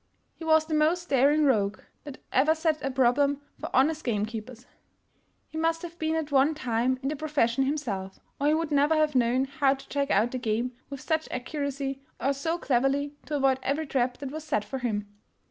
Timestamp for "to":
9.75-9.89, 13.27-13.35